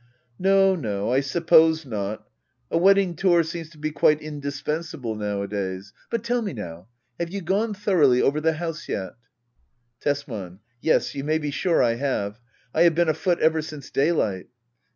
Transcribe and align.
No 0.39 0.75
no, 0.75 1.13
I 1.13 1.19
suppose 1.19 1.85
not 1.85 2.27
A 2.71 2.77
wedding 2.79 3.15
tour 3.15 3.43
seems 3.43 3.69
to 3.69 3.77
be 3.77 3.91
quite 3.91 4.19
indispensable 4.19 5.13
nowadays.— 5.13 5.93
But 6.09 6.23
tell 6.23 6.41
me 6.41 6.53
now— 6.53 6.87
^have 7.19 7.29
you 7.29 7.41
gone 7.41 7.75
thoroughly 7.75 8.19
over 8.19 8.41
the 8.41 8.53
house 8.53 8.89
yet? 8.89 9.13
Tesman. 9.99 10.57
Yes, 10.81 11.13
you 11.13 11.23
may 11.23 11.37
be 11.37 11.51
sure 11.51 11.83
I 11.83 11.97
have. 11.97 12.39
I 12.73 12.81
have 12.81 12.95
been 12.95 13.09
afoot 13.09 13.41
ever 13.41 13.61
since 13.61 13.91
daylight. 13.91 14.47